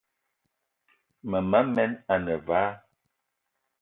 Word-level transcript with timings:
Mema 1.29 1.59
men 1.75 1.91
ane 2.13 2.35
vala, 2.47 2.71